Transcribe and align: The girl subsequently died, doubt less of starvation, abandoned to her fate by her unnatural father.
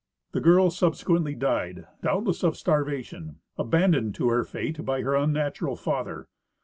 The 0.31 0.41
girl 0.41 0.71
subsequently 0.71 1.35
died, 1.35 1.85
doubt 2.01 2.23
less 2.25 2.41
of 2.43 2.57
starvation, 2.57 3.35
abandoned 3.55 4.15
to 4.15 4.29
her 4.29 4.43
fate 4.43 4.83
by 4.83 5.01
her 5.03 5.13
unnatural 5.15 5.75
father. 5.75 6.27